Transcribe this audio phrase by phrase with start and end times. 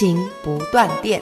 [0.00, 1.20] 亲情不断电。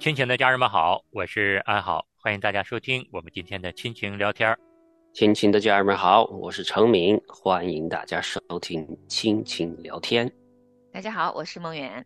[0.00, 4.58] 亲情的家人们好，我是安好，欢迎大家收听我们今天的亲情聊天儿。
[5.12, 10.32] 亲情的家人们好，我是程明，欢迎大家收听亲情聊天。
[10.90, 12.02] 大家好，我是梦圆。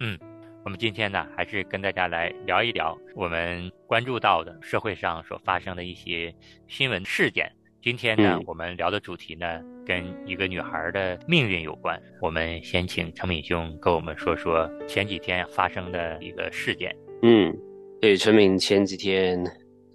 [0.00, 0.18] 嗯，
[0.66, 6.34] 我们今天呢，还是跟大家来聊一聊我们关注到的社会上所发生的一些
[6.66, 7.50] 新闻事件。
[7.80, 9.46] 今天呢，嗯我们聊的主题呢，
[9.86, 12.00] 跟一个女孩的命运有关。
[12.20, 16.94] 我们先请程敏兄跟我们说说前几天发生的一个事件。
[17.22, 17.56] 嗯，
[18.00, 19.40] 对，陈敏前几天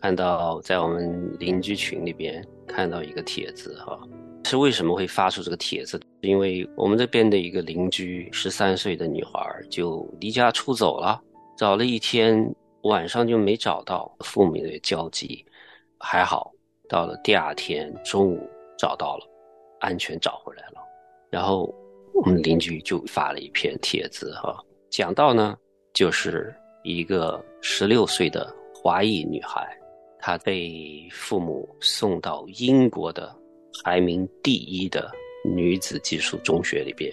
[0.02, 4.00] 看到在我们邻居群里边看到一个帖子哈，
[4.46, 6.00] 是为什么会发出这个帖子？
[6.22, 11.22] 因为我们这边的一个邻居，十三岁的女孩就离家出走了，
[11.58, 12.50] 找了一天，
[12.84, 15.46] 晚上就没找到，父母也焦急，
[16.00, 16.50] 还好
[16.88, 19.26] 到了第二天中午找到了，
[19.80, 20.82] 安全找回来了，
[21.30, 21.74] 然后
[22.14, 24.58] 我们邻居就发了一篇帖子哈，
[24.90, 25.58] 讲到呢
[25.94, 26.54] 就是。
[26.86, 29.66] 一个十六岁的华裔女孩，
[30.20, 33.34] 她被父母送到英国的
[33.86, 35.10] 排名第一的
[35.46, 37.10] 女子寄宿中学里边。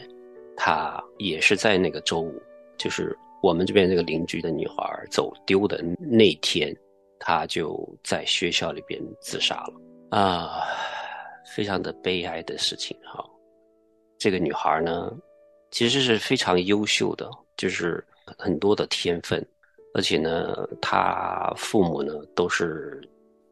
[0.57, 2.43] 她也是在那个周五，
[2.77, 6.77] 就是我们这边这个邻居的女孩走丢的那天，
[7.21, 10.65] 她就在学校里边自杀了啊，
[11.55, 13.25] 非常的悲哀的事情哈。
[14.19, 15.13] 这个女孩呢，
[15.71, 18.05] 其实是非常优秀的，就是
[18.37, 19.47] 很多的天分。
[19.93, 23.01] 而且呢，她父母呢都是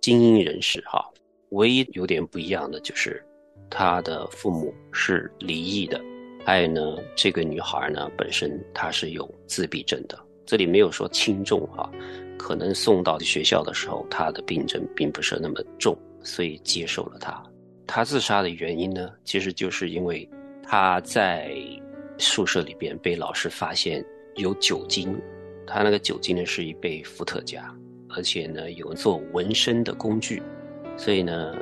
[0.01, 1.05] 精英人士哈，
[1.51, 3.25] 唯一有点不一样的就是
[3.69, 6.01] 她的父母是离异的，
[6.47, 10.17] 还有呢，这个女孩呢本身她是有自闭症的，
[10.47, 11.91] 这里没有说轻重哈，
[12.39, 17.43] 可能送到学校的时候他的病症并不是那么重，所以接受了他。
[17.87, 20.29] 他自杀的原因呢，其实就是因为
[20.63, 21.55] 他在
[22.17, 24.05] 宿舍里边被老师发现
[24.37, 25.21] 有酒精。
[25.67, 27.75] 他那个酒精呢是一杯伏特加，
[28.09, 30.43] 而且呢有做纹身的工具，
[30.97, 31.55] 所以呢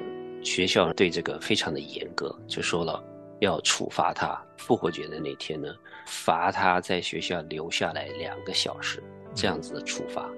[0.42, 3.02] 学校对这个非常的严格，就说了
[3.40, 4.40] 要处罚他。
[4.56, 5.68] 复活节的那天呢，
[6.06, 9.02] 罚他在学校留下来两个小时，
[9.34, 10.28] 这样子的处罚。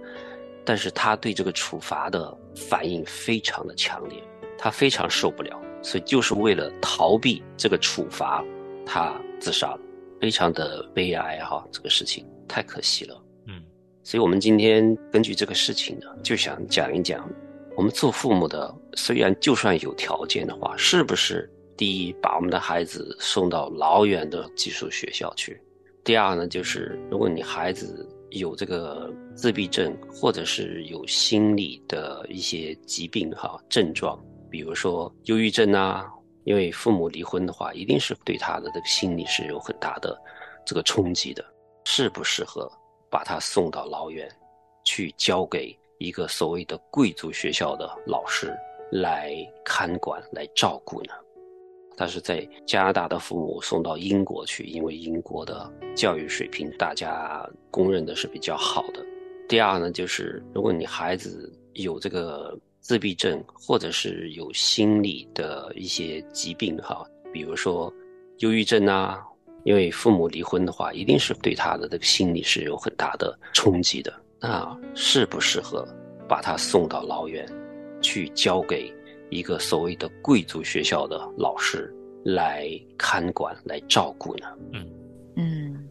[0.69, 4.23] 但是他对这个处罚的反应非常的强烈，
[4.59, 8.45] 他非常受不了，所以就是为了逃避这个处罚，
[8.85, 9.81] 他自杀了，
[10.21, 13.19] 非常的悲哀哈，这个事情太可惜了。
[13.47, 13.65] 嗯
[14.05, 17.27] 所以，我们今天根据这个事情呢，就想讲一讲，
[17.75, 25.59] 我们做父母的，虽然就算有条件的话，是不是第一把我们的孩子送到老远的寄宿学校去？
[26.05, 36.11] 第二呢，就是如果你孩子有这个自闭症，或者是有心理的一些疾病哈症状，比如说忧郁症啊，
[36.43, 40.21] 因为父母离婚的话，一定是对他的这个心理是有很大的
[40.67, 41.45] 这个冲击的，
[41.85, 42.69] 适不适合？
[43.09, 44.29] 把他送到老远，
[44.85, 48.53] 去交给一个所谓的贵族学校的老师
[48.91, 49.33] 来
[49.65, 51.15] 看管、来照顾呢？
[51.97, 59.01] 但是在加拿大的父母送到英国去，因为英国的教育水平大家公认的是比较好的。
[59.49, 67.93] 第二呢，就是如果你孩子有这个自闭症，或者是有心理的一些疾病哈，比如说
[68.39, 69.25] 忧郁症啊。
[69.65, 74.15] 因为父母离婚的话，一定是对他的这个心理是有很大的冲击的。
[74.41, 75.87] 那适不适合
[76.29, 77.47] 把他送到老远，
[78.01, 78.91] 去交给
[79.31, 81.93] 一个所谓的贵族学校的老师
[82.25, 84.47] 来看管、来照顾呢？
[84.73, 84.89] 嗯
[85.37, 85.89] 嗯，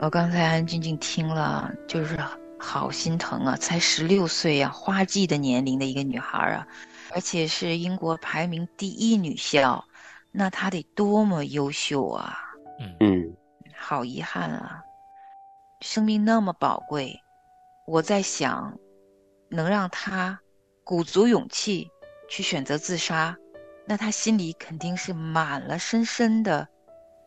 [0.00, 2.18] 我刚才安静静听了，就是
[2.64, 3.56] 好心疼啊！
[3.56, 6.66] 才十六岁啊，花季的年龄的一个女孩啊，
[7.12, 9.84] 而且是英国排名第一女校，
[10.32, 12.38] 那她得多么优秀啊！
[13.00, 13.36] 嗯，
[13.76, 14.82] 好遗憾啊！
[15.82, 17.20] 生命那么宝贵，
[17.86, 18.78] 我在想，
[19.50, 20.40] 能让她
[20.84, 21.90] 鼓足勇气
[22.30, 23.36] 去选择自杀，
[23.86, 26.66] 那她心里肯定是满了深深的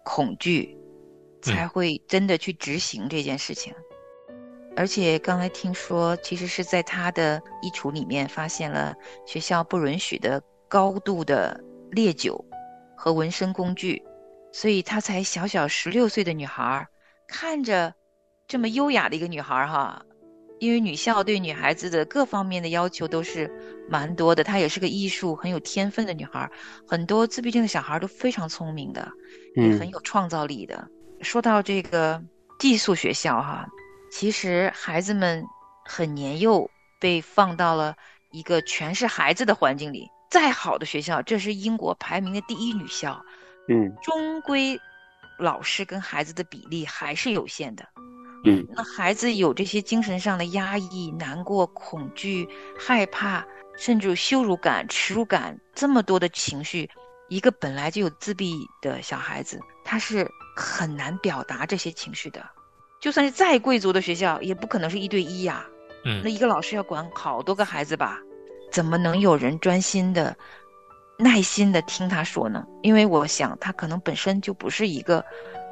[0.04, 0.76] 恐惧，
[1.44, 3.74] 才会真的去执行这件事情。
[4.78, 8.96] 而且刚才听说，其实是在他的衣橱里面发现了
[9.26, 11.60] 学校不允许的高度的
[11.92, 12.46] 烈酒。
[13.00, 14.02] 和纹身工具，
[14.52, 16.88] 所以她才小小十六岁的女孩，
[17.28, 17.94] 看着
[18.48, 20.02] 这么优雅的一个女孩哈。
[20.60, 23.48] 因为女校对女孩子的各方面的要求都是
[23.88, 26.50] 蛮多的，她也是个艺术很有天分的女孩。
[26.88, 29.08] 很多自闭症的小孩都非常聪明的，
[29.56, 30.90] 也很有创造力的。
[31.22, 32.20] 说到这个
[32.58, 33.64] 寄宿学校哈，
[34.10, 35.46] 其实孩子们
[35.86, 36.70] 很年幼
[37.00, 37.96] 被放到了
[38.32, 43.24] 一个全是孩子的环境里，再好的学校，这是英国排名的第一女校，
[43.70, 44.80] 嗯，终归
[45.40, 47.88] 老师跟孩子的比例还是有限的。
[48.46, 53.46] 嗯，那孩子有这些精神上的压抑、难过、恐惧、害怕，
[53.78, 56.90] 甚至羞辱感、耻辱感，这么多的情绪，
[57.30, 62.46] 一个本来就有自闭的小孩子，他是很难表达这些情绪的。
[63.00, 65.66] 就算是再贵族的学校，也不可能是一对一呀。
[66.06, 68.20] 嗯，那一个老师要管好多个孩子吧？
[68.72, 70.36] 怎么能有人专心的、
[71.18, 72.66] 耐心的听他说呢？
[72.82, 75.24] 因为我想，他可能本身就不是一个。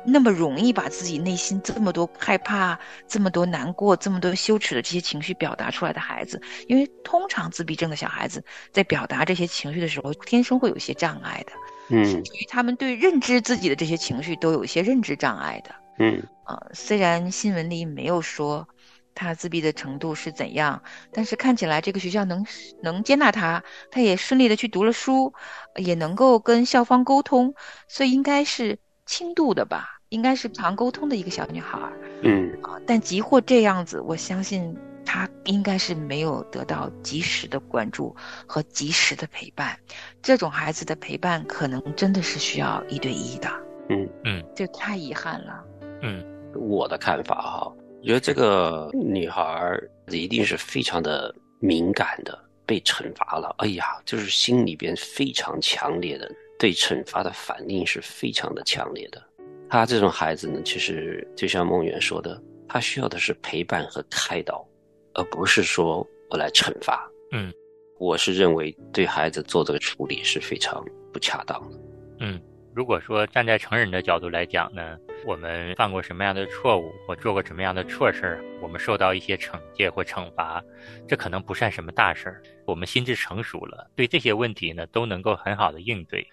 [0.08, 2.78] 那么容易把自己内心这么多害怕、
[3.08, 11.52] 这么多难过、这么多羞耻的这些情绪表达出来的孩子，因为通常自闭症的小孩子在表达这些情绪的时候，天生会有一些障碍的，
[11.90, 18.68] 嗯，甚至于他们对认知自己的这些情绪都有一些认知障碍的，嗯，啊，虽然新闻里没有说
[19.14, 20.82] 他自闭的程度是怎样，
[21.12, 22.46] 但是看起来这个学校能
[22.82, 25.34] 能接纳他，他也顺利的去读了书，
[25.76, 27.54] 也能够跟校方沟通，
[27.88, 29.92] 所以应该是轻度的吧。
[30.10, 31.80] 应该是常沟通的一个小女孩，
[32.22, 38.16] 嗯啊，但即或这样子，我相信他应该是没有得到及时的关注
[38.46, 39.78] 和及时的陪伴。
[40.22, 43.50] 这种孩子的陪伴，可能真的是需要一对一的。
[43.90, 45.64] 嗯嗯，这太遗憾了。
[46.04, 46.24] 嗯，
[46.56, 49.80] 我的看法哈，我觉得这个女孩
[50.10, 59.22] 一定是非常的敏感的，被惩罚了，哎呀，就是心里边非常强烈的对惩罚的反应是非常的强烈的。
[59.70, 64.66] 她这种孩子呢，其实就像梦圆说的，她需要的是陪伴和开导，
[65.14, 67.10] 而不是说我来惩罚。
[67.32, 67.52] 嗯，
[67.98, 71.80] 我是认为对孩子做这个处理是非常不恰当的。
[72.20, 72.40] 嗯，
[72.74, 80.64] 如果说站在成人的角度来讲呢，我们犯过什么样的错误，或做过什么样的错事儿，我们受到一些惩戒或惩罚，
[81.08, 82.44] 这可能不算什么大事儿。
[82.66, 86.28] 我们心智成熟了，对这些问题呢都能够很好的应对。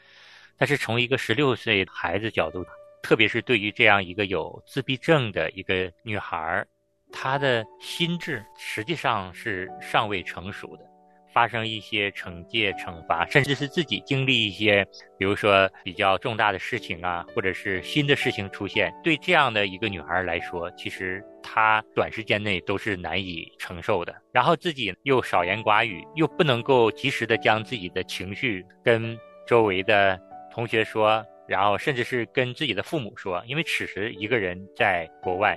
[0.58, 2.64] 但是从一个十六岁孩子角度，
[3.02, 6.64] 特别是对于这样一个有自闭症的一个女孩，
[7.10, 10.91] 她的心智实际上是尚未成熟的。
[11.32, 14.86] 发生一些惩戒、惩罚，甚至是自己经历一些，
[15.18, 24.14] 比如说比较重大的事情啊，或者是新的事情出现，对这样的一个女孩来说，其实她短时间内都是难以承受的。
[24.32, 30.20] 然后自己又少言寡语，又不能够及时的将自己的情绪跟周围的
[30.52, 31.24] 同学说。
[31.52, 35.54] 然后，甚至是跟自己的父母说，因为此时一个人在国外，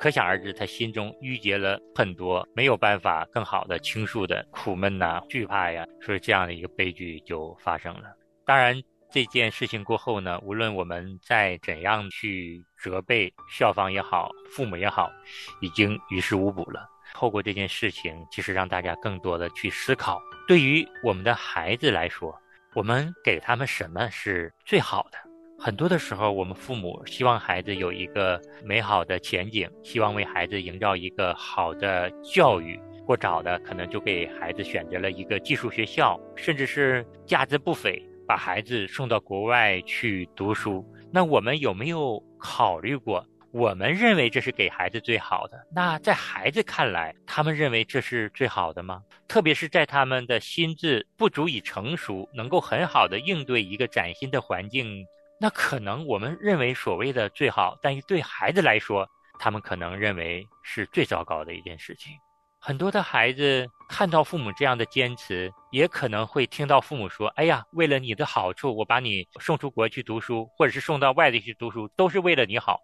[0.00, 8.04] 可想而知，他心中郁结了很多，没有办法更好的倾诉的苦闷呐、惧怕呀，所以这样的一个悲剧就发生了。
[8.46, 8.82] 当然，
[9.12, 15.12] 这件事情过后呢，无论我们再怎样去责备校方也好，父母也好，
[15.60, 16.88] 已经于事无补了。
[17.12, 22.34] 透过这件事情，其实让大家更多的去思考，对于我们的孩子来说。
[22.76, 25.18] 我们给他们什么是最好的？
[25.64, 32.78] 很多的时候，我们父母希望孩子有一个美好的前景，希望为孩子营造一个好的教育。
[33.06, 40.84] 过早的可能就给孩子选择了一个寄宿学校，甚至是价值不菲，把孩子送到国外去读书。
[41.10, 43.26] 那我们有没有考虑过？
[43.50, 49.00] 我们认为这是给孩子最好的，那在孩子看来，他们认为这是最好的吗？
[49.26, 55.06] 特别是在他们的心智不足以成熟，能够很好的应对一个崭新的环境，
[55.40, 59.06] 那可能我们认为所谓的最好，但是对孩子来说，
[59.38, 62.12] 他们可能认为是最糟糕的一件事情。
[62.58, 72.80] 很多的孩子看到父母这样的坚持，也可能会听到父母说：“哎呀，为了你的好处，我把你送出国去读书，或者是送到外地去读书，都是为了你好。”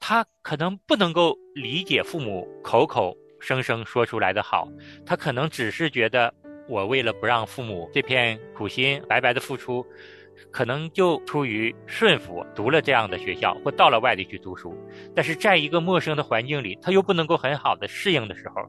[0.00, 4.66] 他可能不能够理解父母口口声声说出来的好，
[5.06, 6.34] 他可能只是觉得
[6.68, 9.86] 我为了不让父母这片苦心白白的付出，
[10.50, 14.76] 可能就出于顺服读了这样的学校或到了外地去读书。
[15.14, 18.62] 但是在一个陌生的环境里，他又不能够很好的适应的时候，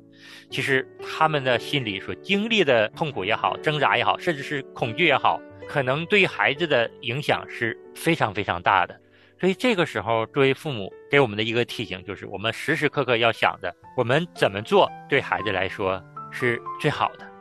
[0.49, 8.99] 其实他们的心里所经历的痛苦也好、挣扎也好，甚至是恐惧也好，可能对孩子的影响是非常非常大的。
[9.39, 17.34] 所以这个时候，作为父母给我们的一个提醒，就是我们时时刻刻要想着，我们怎么做对孩子来说是最好的。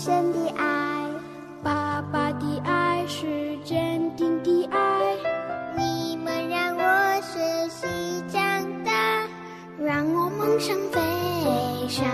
[0.00, 1.10] 深的爱，
[1.60, 4.78] 爸爸的爱是坚定的爱。
[5.76, 8.92] 你们让我学习长大，
[9.84, 11.00] 让我梦想飞
[11.88, 12.06] 翔。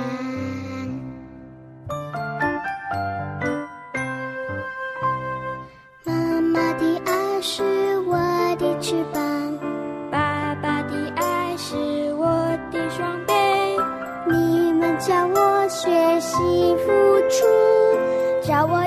[18.45, 18.84] 出，叫我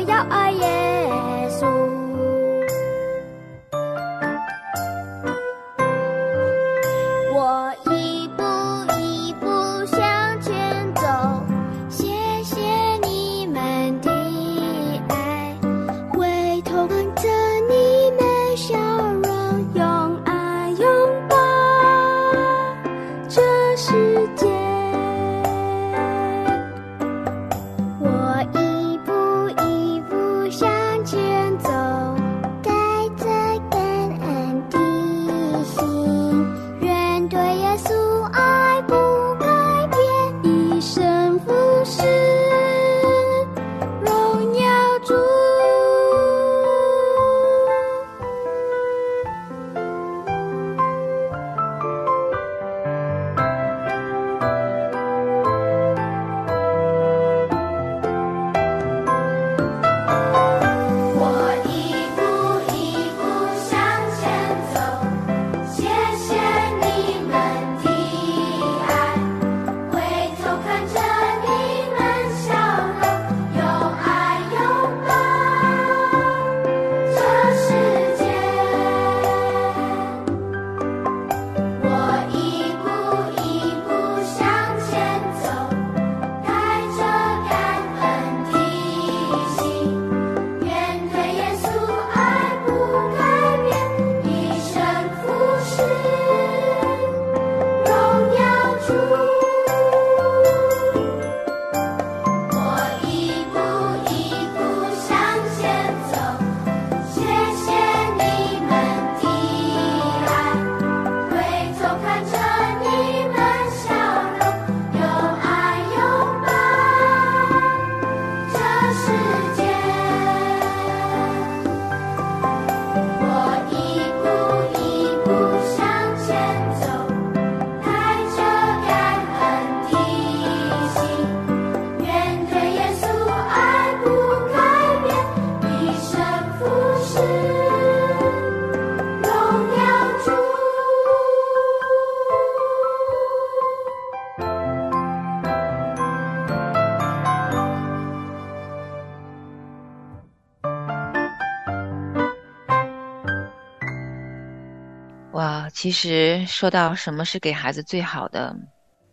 [155.77, 158.57] 其实说到什么是给孩子最好的，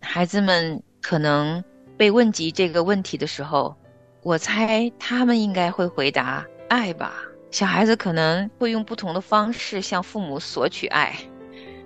[0.00, 1.62] 孩子们可能
[1.94, 3.76] 被问及这个问题的时候，
[4.22, 7.16] 我猜他们应该会回答爱吧。
[7.50, 11.14] 小孩子可能会用不同的方式向父母索取爱。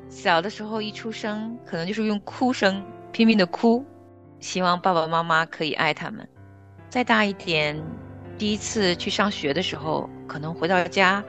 [0.09, 2.81] 小的时候一出生，可能就是用哭声
[3.11, 3.85] 拼命的哭，
[4.39, 6.29] 希望爸爸妈妈可以爱他们。
[6.89, 7.77] 再大一点，
[8.39, 11.25] 第一次去上学的时候，可能回到家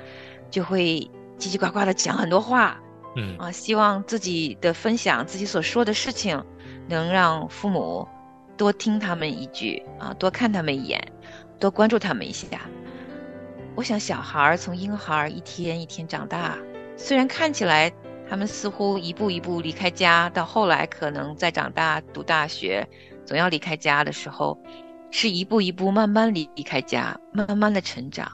[0.51, 0.99] 就会
[1.39, 2.79] 叽叽呱呱的讲很多话，
[3.15, 6.43] 嗯啊，希望自己的分享，自己所说的事情，
[6.87, 8.07] 能让父母
[8.55, 11.01] 多听他们一句啊，多看他们一眼，
[11.59, 12.47] 多关注他们一下。
[13.75, 16.57] 我想，小孩儿从婴孩一天一天长大，
[16.97, 17.91] 虽然看起来
[18.29, 22.87] 他们似乎一步一步离开家，到后来可能在长大读大学，
[23.25, 24.59] 总要离开家的时候，
[25.09, 28.31] 是一步一步慢慢离离开家，慢慢的成长。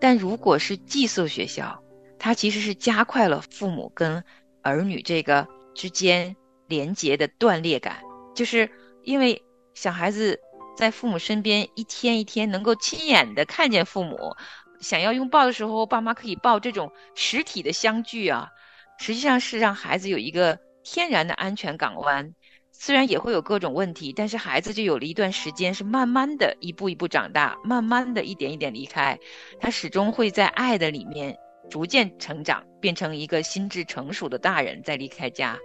[0.00, 1.80] 但如果是寄宿学校，
[2.18, 4.22] 它其实是加快了父母跟
[4.62, 6.34] 儿女这个之间
[6.66, 8.02] 连结的断裂感，
[8.34, 8.68] 就是
[9.04, 9.42] 因为
[9.74, 10.40] 小孩子
[10.76, 14.34] 在父母身边一天一天能够亲眼的看见父母，
[14.80, 18.48] 想要拥抱的时候，爸妈可以抱这种实体的相聚啊，
[18.98, 22.34] 实际上是让孩子有一个天然的安全港湾。
[22.78, 29.18] 虽然也会有各种问题，但是孩子就有了一段时间是慢慢的一步一步长大，慢慢的一点一点离开，
[29.58, 31.34] 他始终会在爱的里面
[31.68, 35.58] 逐渐成长，变成一个心智成熟的大人，再离开家。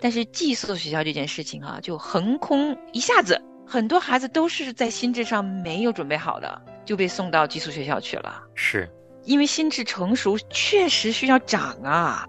[0.00, 8.42] 但是寄宿学校这件事情啊，就横空一下子，很多孩子都是在心智上没有准备好的，就被送到寄宿学校去了。
[8.54, 8.90] 是，
[9.24, 12.26] 因为心智成熟确实需要长啊，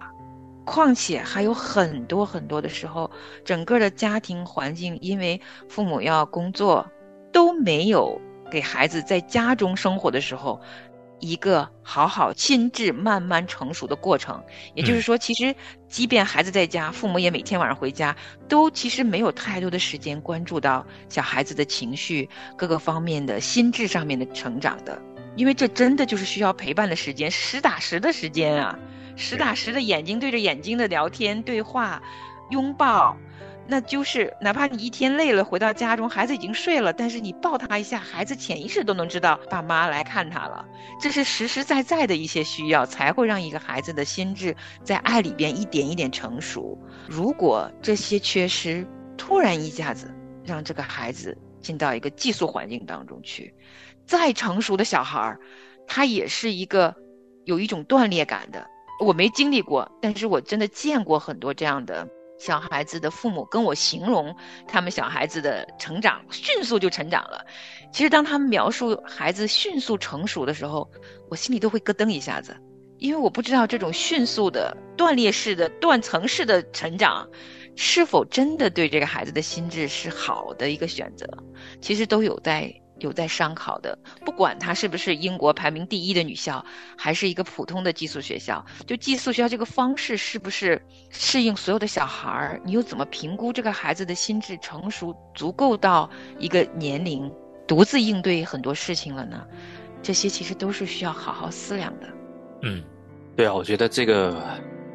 [0.64, 3.10] 况且还有很多很多的时候，
[3.44, 6.88] 整个的家庭环境因为父母要工作，
[7.32, 8.18] 都没有
[8.50, 10.60] 给孩子在家中生活的时候。
[11.20, 14.42] 一个好好心智慢慢成熟的过程，
[14.74, 15.54] 也就是说，其实
[15.88, 18.14] 即便孩子在家，父母也每天晚上回家，
[18.48, 25.00] 都其实没有太多的时间关注到小孩子的情绪各个方面的心智上面的成长的，
[25.36, 28.78] 因为这真的就是需要陪伴的时间，实打实的时间啊，
[29.16, 32.02] 实打实的眼睛对着眼睛的聊天对话，
[32.50, 33.16] 拥抱。
[33.68, 40.64] 那就是哪怕你一天累了回到家中，孩子已经睡了，但是你抱他一下，孩子潜意识都能知道爸妈来看他了。
[41.00, 44.54] 这是实实在在的一些需要，才会让一个孩子的心智
[44.84, 46.78] 在爱里边一点一点成熟。
[47.08, 53.52] 如果这些缺失突然一下子让这个孩子进到一个寄宿环境当中去，
[54.06, 55.40] 再成熟的小孩儿，
[55.88, 56.94] 他也是一个
[57.44, 58.64] 有一种断裂感的。
[59.04, 62.08] 我没经历过，但是我真的见过很多这样的。
[62.38, 64.34] 小孩子的父母跟我形容
[64.68, 67.44] 他们小孩子的成长迅速就成长了。
[67.92, 70.90] 其实当他们描述孩子迅速成熟的时候，
[71.30, 72.56] 我心里都会咯噔一下子，
[72.98, 77.28] 因为我不知道这种迅速的断裂式的断层式的成长，
[77.74, 81.26] 是否真的对这个孩子的心智是好的一个选择。
[81.80, 82.72] 其实都有待。
[82.98, 86.64] 有在商考的，不管它是不是英国排名第一的女校，
[86.96, 92.60] 还是一个普通的寄宿学校，就寄宿学校这个方式是不是适应所有的小孩儿？
[92.64, 97.30] 你又怎么评估这个孩子的心智成熟足够到一个年龄
[97.66, 99.46] 独自应对很多事情了呢？
[100.02, 102.08] 这些其实都是需要好好思量的。
[102.62, 102.82] 嗯，
[103.36, 104.40] 对啊，我觉得这个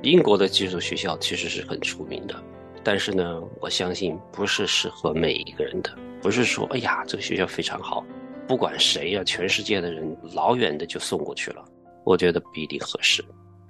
[0.02, 2.36] 英国的寄宿学校其实是很出名的，
[2.84, 5.92] 但是呢，我相信不是适合每一个人的。
[6.22, 8.06] 不是说，哎呀，这个学校非常好，
[8.48, 11.66] 不管谁呀，全世界的人老远的就送过去了，
[12.06, 13.24] 我觉得不一定合适。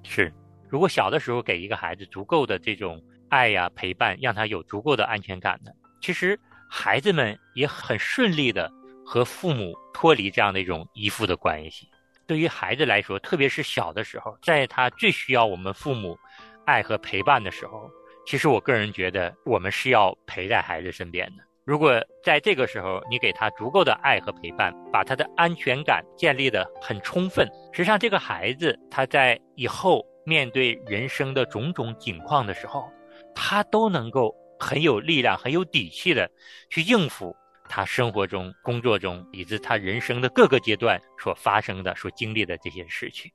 [0.03, 0.31] 是，
[0.69, 6.37] 如果小的时候给一个孩子足够的这种爱呀陪伴，让他有足够的安全感呢，其实
[6.69, 8.69] 孩子们也很顺利的
[9.05, 11.87] 和父母脱离这样的一种依附的关系。
[12.27, 16.17] 对于孩子来说，特别是小的时候，在他最需要我们父母
[16.65, 17.89] 爱和陪伴的时候，
[18.25, 21.43] 其实我个人觉得，我们是要陪在孩子身边的。
[21.63, 32.89] 如果在这个时候你给他足够的爱和陪伴，把他的安全感建立的很充分，实际上这个孩子他在以后面对人生的种种境况的时候，
[33.35, 36.29] 他都能够很有力量、很有底气的
[36.69, 37.35] 去应付
[37.69, 43.31] 他生活中、工作中以及他人生的各个阶段所发生的、所经历的这些事情。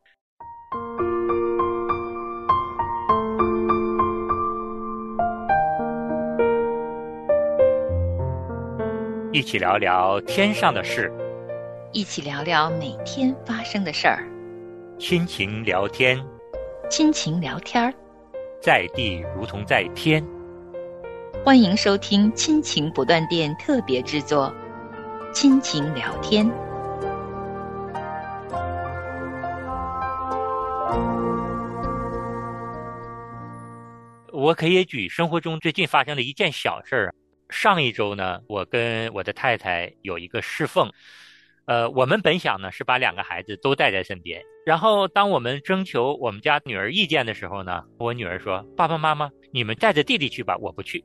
[9.37, 11.13] 一起聊聊天上的事，
[11.93, 14.27] 一起聊聊每天发生的事儿，
[14.99, 16.19] 亲情聊天，
[16.89, 17.93] 亲情聊天儿，
[18.63, 20.27] 在地如同在天。
[21.45, 24.51] 欢迎收听亲情不断电特别制作
[25.35, 26.51] 《亲情聊天》。
[34.33, 37.15] 我可以举生活中最近发生的一件小事儿。
[37.49, 40.91] 上一周呢，我跟我的太太有一个侍奉，
[41.67, 51.05] 呃，我们本想呢是把两个孩子都带在身边，然后当我们征求我们家女儿意见的时候呢，我女儿说：“爸爸妈妈，你们带着弟弟去吧，我不去。”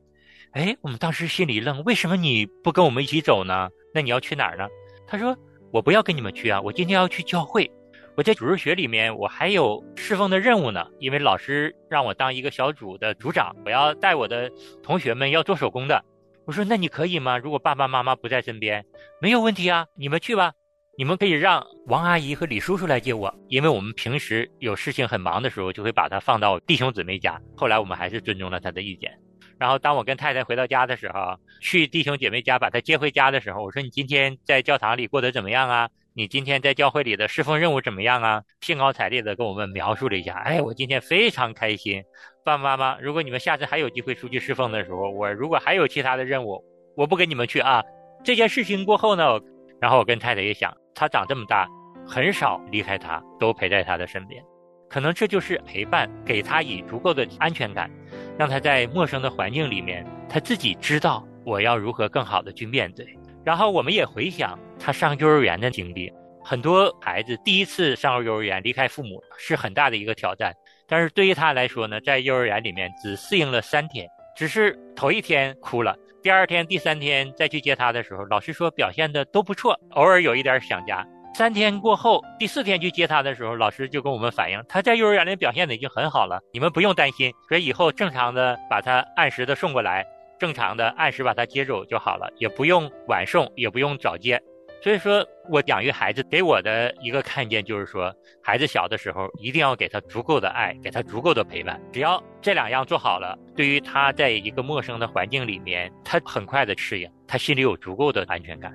[0.54, 3.70] 哎，我们当时心里一愣，为什么你不跟我们一起走呢？
[3.94, 4.68] 那你要去哪儿呢？
[5.08, 5.38] 她说
[5.72, 7.72] ：“我不要跟你们去啊，我今天要去教会，
[8.18, 14.52] 我在主日学里面我还有侍奉的任务呢，因为老师让我当一个小组的组长，我要带我的
[14.84, 16.04] 同学们要做手工的。”
[16.46, 17.38] 我说：“那你可以吗？
[17.38, 18.84] 如果爸爸妈妈不在身边，
[19.22, 20.54] 没有问题啊，你们去吧。
[20.98, 27.40] 你们可以让王阿姨和李叔叔来接我，因为我们平时有事情很忙的时候，就会把他放到弟兄姊妹家。
[27.56, 29.18] 后来我们还是尊重了他的意见。
[29.58, 35.90] 然后当我跟太太回到家的时候，去弟兄姐妹家把他接回家的时候，我说：你今天在教堂里过得怎么样啊？
[36.14, 38.44] 你今天在教会里的侍奉任务怎么样啊？
[38.60, 40.34] 兴高采烈地跟我们描述了一下。
[40.40, 42.04] 哎，我今天非常开心。”
[42.44, 46.62] 爸爸妈妈，如果你们下次还有机会出去侍奉的时候，我如果还有其他的任务，
[46.98, 47.82] 我不跟你们去啊。
[48.26, 49.40] 这件事情过后呢，
[49.80, 51.66] 然后我跟太太也想，他长这么大，
[52.06, 54.44] 很少离开他，都陪在他的身边，
[54.90, 57.90] 可能这就是陪伴，给他以足够的安全感，
[58.38, 63.18] 让他在陌生的环境里面，他自己知道我要如何更好的去面对。
[63.44, 66.12] 然后我们也回想他上幼儿园的经历，
[66.44, 70.54] 很多孩子第一次上幼儿园离开父母是很大的一个挑战。
[70.88, 81.08] 但是对于他来说呢，在幼儿园里面只适应了三天，只是头一天哭了，第二天、第三天再去接他的时候，老师说表现的都不错，偶尔有一点想家。
[81.34, 90.06] 三天过后，第四天去接他的时候，老师就跟我们反映，他在幼儿园里表现的已经很好了，你们不用担心，所以以后正常的把他按时的送过来，
[90.42, 94.42] 正常的按时把他接走就好了，也不用晚送，也不用早接。
[94.82, 101.80] 所以说，我养育孩子给我的一个看见就是说，孩子小的时候一定要给他足够的爱，给他足够的陪伴。
[101.94, 108.74] 只要这两样做好了，对于他在一个陌生的环境里面，他很快的适应，他心里有足够的安全感。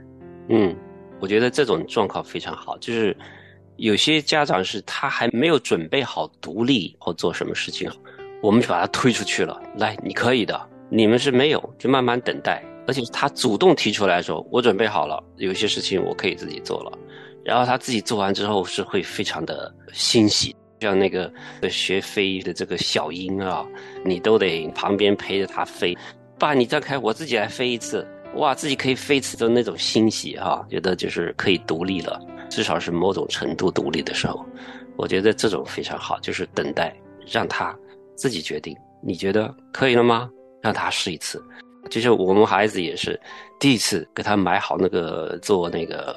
[0.48, 0.72] 嗯，
[1.18, 3.16] 我觉得这种状况非常好，就是
[3.74, 7.90] 有些家长是他还没有准备好独立或做什么事情，
[8.40, 9.60] 我们就把他推出去了。
[9.78, 10.70] 来，你可以的。
[10.88, 12.62] 你们是没有，就慢慢等待。
[12.86, 16.98] 而且他主动提出来说：“我准备好了，有些事情我可以自己做了。”
[17.44, 21.32] 然后他自己做完之后是会非常的欣喜，像那个
[21.68, 23.66] 学飞的这个小鹰啊，
[24.04, 25.96] 你都得旁边陪着他飞。
[26.38, 28.06] 爸，你再开，我自己来飞一次。
[28.34, 34.44] 哇，自己可以飞一次的那种欣喜哈，觉得就是可以独立了，至少是某种程度独立的时候，
[34.96, 36.94] 我觉得这种非常好，就是等待
[37.26, 37.76] 让他
[38.14, 38.76] 自己决定。
[39.02, 40.30] 你觉得可以了吗？
[40.66, 41.42] 让他试一次。
[41.88, 43.18] 就是我们孩子也是，
[43.58, 46.14] 第一次给他买好那个坐那个。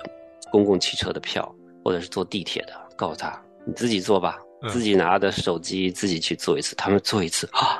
[0.51, 1.47] 公共汽车的票，
[1.85, 6.75] 或者是坐地铁的，告诉他你自己坐吧，自己拿着手机自己去坐一次。
[6.75, 7.77] 他们坐一次啊，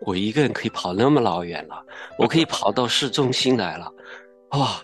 [0.00, 1.84] 我一个人可以跑那么老远了，
[2.18, 3.92] 我可以 跑到市中心来了，
[4.52, 4.80] 哇，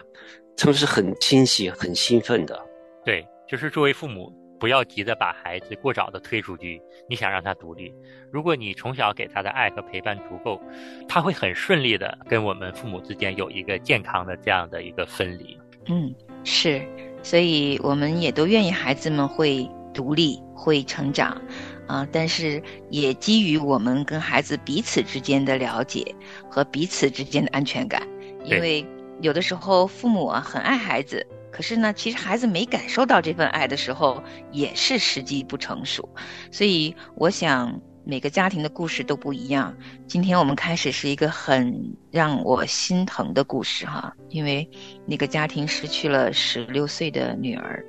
[0.58, 2.60] 他们是很欣喜、很兴奋的。
[3.02, 4.30] 对，就是作为父母，
[4.62, 6.80] 不要急着把孩子过早的推出去。
[7.08, 7.92] 你想让他独立，
[8.30, 10.62] 如果你从小给他的爱和陪伴足够，
[11.08, 15.58] 他会很顺利的跟我们父母之间有一个健康的这样的一个分离。
[15.88, 16.80] 嗯，是。
[17.24, 21.42] 所以，我们也都愿意孩子们会独立、会成长，
[21.88, 26.14] 啊，但是也基于我们跟孩子彼此之间的了解
[26.48, 28.06] 和彼此之间的安全感。
[28.44, 28.86] 因为
[29.20, 36.08] 有的时候父母啊很爱孩子，可是呢，其实孩子没感受到这份爱的时候，也是时机不成熟。
[36.50, 37.80] 所以，我想。
[38.04, 39.72] 每个家庭的故事都不一样。
[40.08, 41.72] 今天我们开始是一个很
[42.10, 44.68] 让我心疼的故事哈，因为
[45.06, 47.84] 那个家庭失去了十六岁的女儿，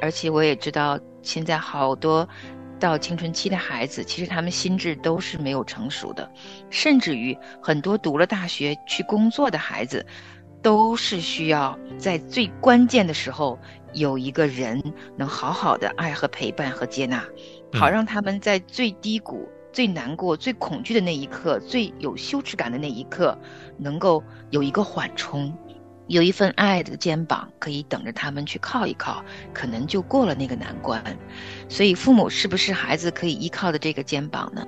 [0.00, 2.26] 而且我也知道现在好多
[2.80, 6.32] 到青春期的孩子，其实他们心智都是没有成熟的，
[6.70, 10.06] 甚至于很多读了大学去工作的孩子，
[10.62, 13.58] 都是需要在最关键的时候
[13.92, 14.82] 有一个人
[15.16, 17.24] 能好好的爱和陪伴和接纳，
[17.72, 19.48] 好让他们在最低谷。
[19.70, 23.38] 最难过、最恐惧的那一刻，最有羞耻感的那一刻，
[23.76, 25.54] 能够有一个缓冲，
[26.08, 31.04] 有一份爱的肩膀可以等着他们去靠一靠，可能就过了那个难关。
[31.68, 34.66] 所以，父母是不是孩子可以依靠的这个肩膀呢？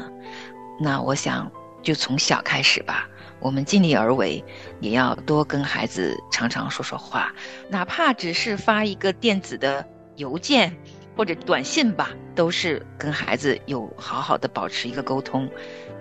[0.79, 1.51] 那我想，
[1.83, 3.09] 就从小开始吧，
[3.41, 4.45] 我们尽力而为，
[4.81, 7.35] 也要多跟孩子常常说说话，
[7.69, 10.73] 哪怕只是发一个电子的邮件。
[11.17, 15.47] 或者短信吧，都是跟孩子有好好的保持一个沟通。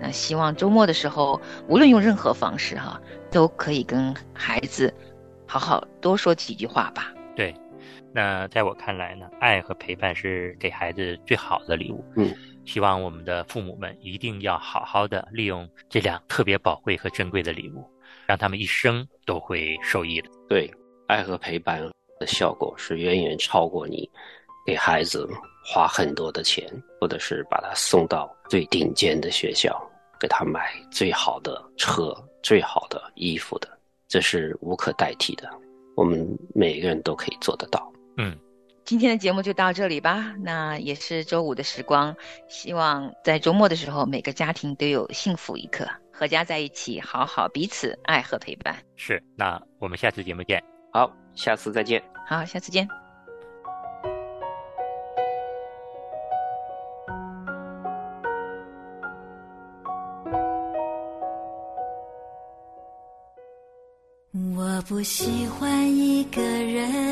[0.00, 2.98] 那希望周末的时候，无论用任何方式哈，
[3.30, 4.94] 都可以跟孩子
[5.46, 7.12] 好好多说几句话吧。
[7.36, 7.54] 对，
[8.14, 12.02] 那在我看来呢，爱和陪伴是给孩子最好的礼物。
[12.16, 12.32] 嗯，
[12.64, 17.84] 希望我们的父母们一定要好好的利用这两特别宝贵和珍贵的礼物，
[18.26, 20.28] 让他们一生都会受益的。
[20.48, 20.70] 对，
[21.06, 21.80] 爱和陪伴
[22.18, 24.08] 的效果是远远超过你。
[24.66, 25.26] 给孩子
[25.64, 26.70] 花很多的钱，
[27.00, 29.74] 或者是把他送到最顶尖的学校，
[30.20, 33.68] 给他买最好的车、最好的衣服的，
[34.06, 35.50] 这是无可代替的。
[35.96, 37.90] 我们每个人都可以做得到。
[38.18, 38.36] 嗯，
[38.84, 40.34] 今天的节目就到这里吧。
[40.40, 42.14] 那也是周五的时光，
[42.48, 48.76] 希望在周末的时候，每个家庭都有幸福一刻，合家在一起，好好彼此爱和陪伴。
[48.96, 50.62] 是，那我们下次节目见。
[50.92, 52.02] 好，下次再见。
[52.26, 52.88] 好，下次见。
[64.56, 67.09] 我不喜欢一个人，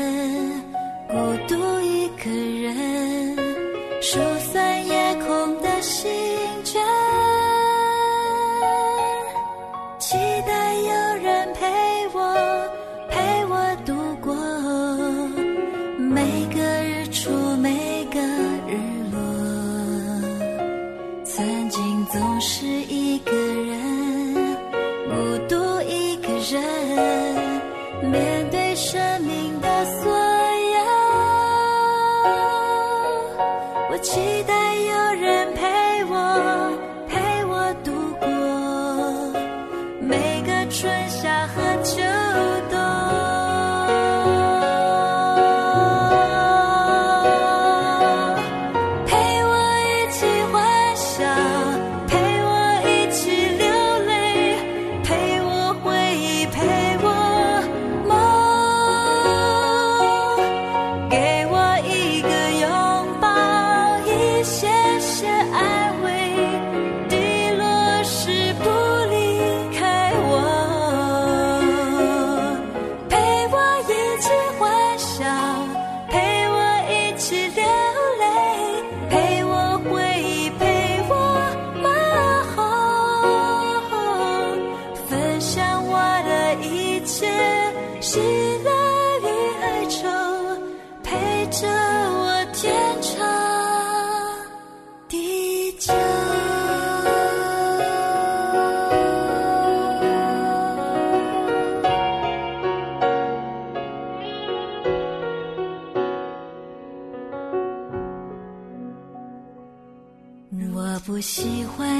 [111.41, 111.98] 喜欢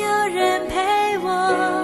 [0.00, 1.83] 有人陪我，